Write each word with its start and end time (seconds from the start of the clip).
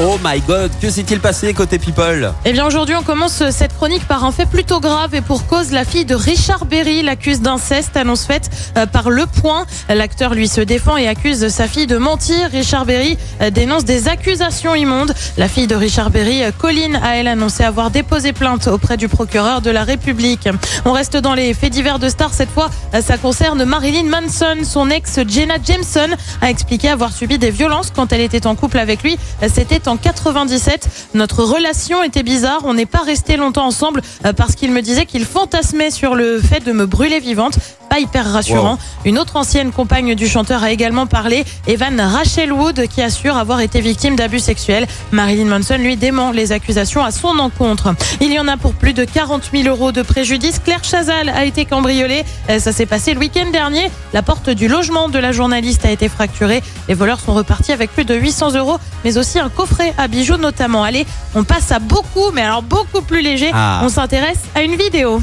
Oh 0.00 0.18
my 0.24 0.40
god, 0.40 0.72
que 0.82 0.90
s'est-il 0.90 1.20
passé 1.20 1.54
côté 1.54 1.78
People? 1.78 2.32
Eh 2.44 2.52
bien 2.52 2.66
aujourd'hui 2.66 2.96
on 2.96 3.04
commence 3.04 3.48
cette 3.50 3.76
chronique 3.76 4.04
par 4.08 4.24
un 4.24 4.32
fait 4.32 4.44
plutôt 4.44 4.80
grave 4.80 5.14
et 5.14 5.20
pour 5.20 5.46
cause 5.46 5.70
la 5.70 5.84
fille 5.84 6.04
de 6.04 6.16
Richard 6.16 6.64
Berry 6.64 7.00
l'accuse 7.02 7.40
d'inceste, 7.40 7.96
annonce 7.96 8.24
faite 8.24 8.50
euh, 8.76 8.86
par 8.86 9.08
Le 9.08 9.24
Point. 9.26 9.66
L'acteur 9.88 10.34
lui 10.34 10.48
se 10.48 10.60
défend 10.60 10.96
et 10.96 11.06
accuse 11.06 11.46
sa 11.46 11.68
fille 11.68 11.86
de 11.86 11.96
mentir. 11.96 12.50
Richard 12.50 12.86
Berry 12.86 13.16
euh, 13.40 13.50
dénonce 13.50 13.84
des 13.84 14.08
accusations 14.08 14.74
immondes. 14.74 15.14
La 15.36 15.46
fille 15.46 15.68
de 15.68 15.76
Richard 15.76 16.10
Berry, 16.10 16.42
euh, 16.42 16.50
Colline, 16.50 16.96
a 16.96 17.16
elle 17.16 17.28
annoncé 17.28 17.62
avoir 17.62 17.92
déposé 17.92 18.32
plainte 18.32 18.66
auprès 18.66 18.96
du 18.96 19.06
procureur 19.06 19.60
de 19.60 19.70
la 19.70 19.84
République. 19.84 20.48
On 20.86 20.90
reste 20.90 21.16
dans 21.16 21.34
les 21.34 21.54
faits 21.54 21.72
divers 21.72 22.00
de 22.00 22.08
stars 22.08 22.34
cette 22.34 22.50
fois, 22.50 22.68
ça 23.00 23.16
concerne 23.16 23.64
Marilyn 23.64 24.08
Manson. 24.08 24.64
Son 24.64 24.90
ex 24.90 25.20
Jenna 25.28 25.54
Jameson 25.64 26.16
a 26.40 26.50
expliqué 26.50 26.88
avoir 26.88 27.12
subi 27.12 27.38
des 27.38 27.52
violences 27.52 27.92
quand 27.94 28.12
elle 28.12 28.22
était 28.22 28.48
en 28.48 28.56
couple 28.56 28.78
avec 28.78 29.04
lui. 29.04 29.16
C'était 29.46 29.83
en 29.88 29.96
97. 29.96 30.88
Notre 31.14 31.44
relation 31.44 32.02
était 32.02 32.22
bizarre. 32.22 32.60
On 32.64 32.74
n'est 32.74 32.86
pas 32.86 33.02
resté 33.02 33.36
longtemps 33.36 33.66
ensemble 33.66 34.02
euh, 34.24 34.32
parce 34.32 34.54
qu'il 34.54 34.70
me 34.72 34.82
disait 34.82 35.06
qu'il 35.06 35.24
fantasmait 35.24 35.90
sur 35.90 36.14
le 36.14 36.40
fait 36.40 36.60
de 36.60 36.72
me 36.72 36.86
brûler 36.86 37.20
vivante. 37.20 37.58
Pas 37.94 38.00
hyper 38.00 38.32
rassurant. 38.32 38.76
Une 39.04 39.20
autre 39.20 39.36
ancienne 39.36 39.70
compagne 39.70 40.16
du 40.16 40.26
chanteur 40.26 40.64
a 40.64 40.72
également 40.72 41.06
parlé, 41.06 41.44
Evan 41.68 42.00
Rachel 42.00 42.52
Wood, 42.52 42.88
qui 42.88 43.00
assure 43.00 43.36
avoir 43.36 43.60
été 43.60 43.80
victime 43.80 44.16
d'abus 44.16 44.40
sexuels. 44.40 44.88
Marilyn 45.12 45.44
Manson 45.44 45.76
lui 45.78 45.96
dément 45.96 46.32
les 46.32 46.50
accusations 46.50 47.04
à 47.04 47.12
son 47.12 47.38
encontre. 47.38 47.94
Il 48.20 48.32
y 48.32 48.40
en 48.40 48.48
a 48.48 48.56
pour 48.56 48.74
plus 48.74 48.94
de 48.94 49.04
40 49.04 49.50
000 49.52 49.68
euros 49.68 49.92
de 49.92 50.02
préjudice. 50.02 50.58
Claire 50.58 50.82
Chazal 50.82 51.28
a 51.28 51.44
été 51.44 51.66
cambriolée. 51.66 52.24
Euh, 52.50 52.58
Ça 52.58 52.72
s'est 52.72 52.84
passé 52.86 53.14
le 53.14 53.20
week-end 53.20 53.52
dernier. 53.52 53.88
La 54.12 54.22
porte 54.22 54.50
du 54.50 54.66
logement 54.66 55.08
de 55.08 55.20
la 55.20 55.30
journaliste 55.30 55.84
a 55.86 55.92
été 55.92 56.08
fracturée. 56.08 56.64
Les 56.88 56.94
voleurs 56.94 57.20
sont 57.20 57.34
repartis 57.34 57.70
avec 57.70 57.92
plus 57.92 58.04
de 58.04 58.16
800 58.16 58.56
euros, 58.56 58.78
mais 59.04 59.18
aussi 59.18 59.38
un 59.38 59.50
coffret 59.50 59.94
à 59.98 60.08
bijoux 60.08 60.36
notamment. 60.36 60.82
Allez, 60.82 61.06
on 61.36 61.44
passe 61.44 61.70
à 61.70 61.78
beaucoup, 61.78 62.32
mais 62.32 62.42
alors 62.42 62.62
beaucoup 62.62 63.02
plus 63.02 63.20
léger. 63.22 63.52
Ah. 63.54 63.82
On 63.84 63.88
s'intéresse 63.88 64.40
à 64.56 64.62
une 64.62 64.74
vidéo. 64.74 65.22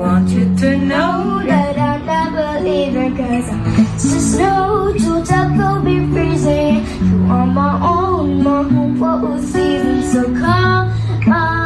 Want 0.00 0.30
you 0.30 0.56
to 0.56 0.78
know 0.78 1.42
that 1.44 1.76
I'm 1.76 2.64
leave 2.64 2.96
it 2.96 3.16
cause 3.18 3.50
just 4.02 4.38
no 4.38 4.94
to 4.96 5.22
tackle 5.26 5.82
be 5.82 6.10
freezing. 6.10 6.86
You 7.06 7.30
are 7.30 7.44
my 7.44 7.78
own, 7.86 8.42
my 8.42 8.62
home 8.62 8.98
for 8.98 9.28
all 9.28 9.38
seasons. 9.42 10.10
So 10.10 10.24
come 10.24 10.88
on, 11.28 11.59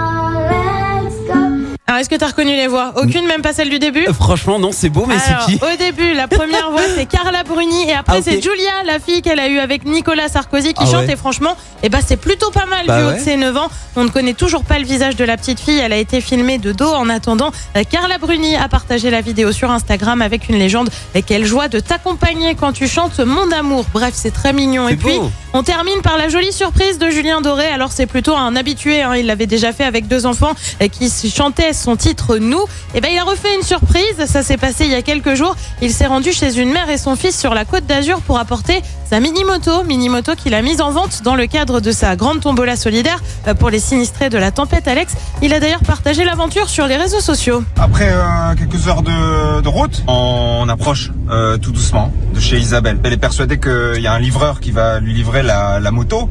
Alors, 1.95 2.00
est-ce 2.00 2.11
que 2.11 2.17
tu 2.17 2.25
as 2.25 2.27
reconnu 2.27 2.56
les 2.56 2.67
voix 2.67 2.92
Aucune, 2.97 3.25
même 3.28 3.41
pas 3.41 3.53
celle 3.53 3.70
du 3.70 3.78
début 3.78 4.05
Euh, 4.09 4.12
Franchement, 4.12 4.59
non, 4.59 4.70
c'est 4.73 4.89
beau, 4.89 5.06
mais 5.06 5.14
c'est 5.17 5.47
qui 5.53 5.61
au 5.62 5.77
début, 5.77 6.12
la 6.12 6.27
première 6.27 6.73
voix, 6.73 6.81
c'est 6.97 7.06
Carla 7.06 7.45
Bruni. 7.45 7.89
Et 7.89 7.92
après, 7.92 8.17
Ah, 8.19 8.20
c'est 8.20 8.42
Julia, 8.42 8.83
la 8.84 8.98
fille 8.98 9.23
qu'elle 9.23 9.39
a 9.39 9.48
eue 9.48 9.61
avec 9.61 9.84
Nicolas 9.84 10.27
Sarkozy, 10.28 10.75
qui 10.75 10.83
Ah 10.83 10.86
chante. 10.86 11.06
ouais. 11.06 11.12
Et 11.12 11.17
franchement, 11.17 11.56
eh 11.84 11.89
ben, 11.89 12.01
c'est 12.05 12.17
plutôt 12.17 12.51
pas 12.51 12.67
mal 12.67 12.86
Bah 12.89 12.98
vu 12.98 13.05
haut 13.05 13.09
ouais. 13.11 13.19
de 13.19 13.20
ses 13.23 13.36
9 13.36 13.56
ans. 13.56 13.69
On 13.95 14.03
ne 14.03 14.09
connaît 14.09 14.34
toujours 14.34 14.64
pas 14.64 14.81
le 14.81 14.84
visage 14.84 15.14
de 15.14 15.25
la 15.25 15.36
petite 15.36 15.61
fille. 15.61 15.78
Elle 15.78 15.92
a 15.92 15.97
été 15.97 16.20
filmée 16.20 16.59
de 16.59 16.73
dos. 16.73 16.91
En 16.92 17.09
attendant, 17.09 17.53
euh, 17.77 17.84
Carla 17.89 18.19
Bruni 18.19 18.56
a 18.56 18.67
partagé 18.69 19.08
la 19.11 19.20
vidéo 19.20 19.53
sur 19.53 19.70
Instagram 19.70 20.20
avec 20.20 20.48
une 20.48 20.58
légende. 20.58 20.91
Et 21.14 21.23
quelle 21.23 21.45
joie 21.45 21.69
de 21.69 21.79
t'accompagner 21.79 22.56
quand 22.56 22.73
tu 22.73 22.89
chantes 22.89 23.20
Mon 23.20 23.53
amour. 23.53 23.84
Bref, 23.95 24.14
c'est 24.17 24.33
très 24.33 24.53
mignon. 24.53 24.89
Et 24.89 24.97
puis, 24.97 25.20
on 25.53 25.62
termine 25.62 26.01
par 26.03 26.19
la 26.19 26.29
jolie 26.29 26.53
surprise 26.53 26.98
de 26.98 27.08
Julien 27.11 27.41
Doré. 27.41 27.67
Alors 27.69 27.92
c'est 27.92 28.06
plutôt 28.06 28.34
un 28.34 28.56
habitué, 28.56 29.03
hein. 29.03 29.14
il 29.14 29.27
l'avait 29.27 29.47
déjà 29.47 29.73
fait 29.73 29.84
avec 29.84 30.08
deux 30.08 30.27
enfants 30.27 30.55
euh, 30.83 30.89
qui 30.89 31.08
chantaient 31.31 31.73
son 31.85 31.97
titre 31.97 32.39
Nous. 32.39 32.65
Et 32.95 33.03
ben 33.03 33.11
il 33.13 33.19
a 33.19 33.25
refait 33.25 33.55
une 33.55 33.63
surprise, 33.63 34.25
ça 34.27 34.43
s'est 34.43 34.57
passé 34.57 34.87
il 34.87 34.91
y 34.91 34.95
a 34.95 35.03
quelques 35.03 35.35
jours. 35.35 35.55
Il 35.83 35.93
s'est 35.93 36.07
rendu 36.07 36.33
chez 36.33 36.59
une 36.59 36.71
mère 36.71 36.89
et 36.89 36.97
son 36.97 37.15
fils 37.15 37.39
sur 37.39 37.53
la 37.53 37.67
côte 37.67 37.85
d'Azur 37.85 38.23
pour 38.23 38.39
apporter 38.39 38.81
sa 39.05 39.21
mini-moto, 39.21 39.85
mini-moto 39.85 40.35
qu'il 40.35 40.55
a 40.55 40.63
mise 40.63 40.81
en 40.81 40.91
vente 40.91 41.23
dans 41.23 41.35
le 41.35 41.47
cadre 41.47 41.81
de 41.81 41.92
sa 41.92 42.17
grande 42.17 42.41
tombola 42.41 42.77
solidaire 42.77 43.23
euh, 43.47 43.53
pour 43.53 43.69
les 43.69 43.81
sinistrés 43.81 44.31
de 44.31 44.39
la 44.39 44.51
tempête 44.51 44.89
Alex. 44.89 45.14
Il 45.42 45.53
a 45.53 45.61
d'ailleurs 45.61 45.83
partagé 45.83 46.25
l'aventure 46.25 46.70
sur 46.70 46.86
les 46.86 46.97
réseaux 46.97 47.20
sociaux. 47.20 47.63
Après 47.77 48.11
euh, 48.11 48.55
quelques 48.57 48.89
heures 48.89 49.03
de, 49.03 49.69
route, 49.69 50.03
on 50.07 50.67
approche 50.70 51.13
euh, 51.29 51.58
tout 51.58 51.73
doucement 51.73 52.11
de 52.35 52.41
chez 52.41 52.57
Isabelle. 52.57 52.98
Elle 53.05 53.13
est 53.13 53.19
persuadée 53.19 53.61
qu'il 53.61 54.01
y 54.01 54.07
a 54.07 54.13
un 54.14 54.19
livreur 54.19 54.61
qui 54.61 54.70
va 54.70 55.01
lui 55.01 55.13
livrer 55.13 55.42
la, 55.42 55.81
moto 55.91 56.31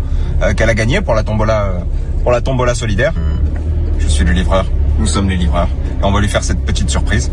qu'elle 0.58 0.70
a 0.70 0.74
gagnée 0.74 1.02
pour 1.02 1.14
la 1.14 1.24
tombola 1.24 1.74
pour 2.24 2.32
la 2.32 2.42
tombola 2.42 2.74
solidaire. 2.74 3.14
Je 4.00 4.08
suis 4.08 4.26
le 4.26 4.32
livreur. 4.32 4.66
Nous 4.98 5.08
sommes 5.08 5.30
les 5.30 5.38
livreurs. 5.38 5.70
Et 6.02 6.04
on 6.04 6.12
va 6.12 6.22
lui 6.22 6.28
faire 6.28 6.44
cette 6.44 6.64
petite 6.66 6.90
surprise. 6.90 7.32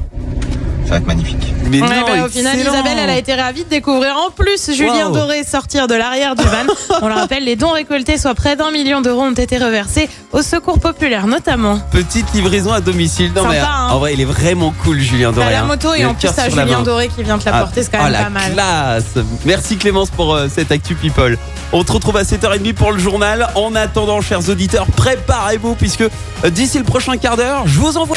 Ça 0.91 0.97
va 0.97 1.03
être 1.03 1.07
magnifique. 1.07 1.55
Mais 1.71 1.81
Ouais, 1.81 1.89
non, 1.89 2.05
bah, 2.05 2.25
au 2.27 2.29
final. 2.29 2.59
Isabelle, 2.59 2.99
elle 2.99 3.11
a 3.11 3.17
été 3.17 3.33
ravie 3.33 3.63
de 3.63 3.69
découvrir 3.69 4.17
en 4.17 4.33
plus 4.33 4.73
Julien 4.75 5.07
Wow. 5.07 5.15
Doré 5.15 5.45
sortir 5.45 5.87
de 5.87 5.95
l'arrière 5.95 6.35
du 6.35 6.43
van. 6.43 6.99
On 7.03 7.07
le 7.07 7.15
rappelle, 7.15 7.45
les 7.45 7.55
dons 7.55 7.71
récoltés, 7.71 8.19
soit 8.19 8.35
près 8.35 8.57
d'un 8.57 8.73
million 8.73 9.01
d'euros, 9.01 9.23
ont 9.23 9.31
été 9.31 9.57
reversés 9.57 10.09
au 10.33 10.43
secours 10.43 10.81
populaire, 10.81 11.29
notamment. 11.29 11.79
Petite 11.93 12.33
livraison 12.35 12.73
à 12.73 12.81
domicile. 12.81 13.31
Non, 13.37 13.43
Sympa, 13.43 13.55
mais 13.55 13.59
hein. 13.61 13.89
en 13.93 14.01
vrai, 14.01 14.15
il 14.15 14.21
est 14.21 14.25
vraiment 14.25 14.75
cool, 14.83 14.99
Julien 14.99 15.31
Doré. 15.31 15.47
Bah, 15.47 15.53
la 15.53 15.63
hein. 15.63 15.67
moto 15.67 15.95
et 15.95 16.05
en 16.05 16.15
plus, 16.15 16.29
la 16.37 16.49
Julien. 16.49 16.83
Doré 16.83 17.07
qui 17.07 17.23
vient 17.23 17.39
te 17.39 17.45
la 17.49 17.55
Ah, 17.55 17.61
porter, 17.61 17.85
c'est 17.85 17.93
quand 17.93 17.99
oh, 18.01 18.05
même 18.05 18.13
la 18.13 18.25
pas 18.25 18.31
mal. 18.31 18.53
classe 18.53 19.25
Merci 19.45 19.77
Clémence 19.77 20.11
pour 20.11 20.35
euh, 20.35 20.49
cette 20.53 20.73
Actu 20.73 20.97
People. 20.97 21.39
On 21.73 21.85
te 21.85 21.93
retrouve 21.93 22.17
à 22.17 22.25
7h30 22.25 22.75
pour 22.75 22.91
le 22.91 22.99
journal. 22.99 23.49
En 23.55 23.77
attendant, 23.77 24.21
chers 24.23 24.49
auditeurs, 24.49 24.87
préparez-vous 24.87 25.77
puisque 25.77 26.03
euh, 26.03 26.51
d'ici 26.51 26.79
le 26.79 26.85
prochain 26.85 27.17
quart 27.17 27.37
d'heure, 27.37 27.63
je 27.67 27.79
vous 27.79 27.97
envoie... 27.97 28.17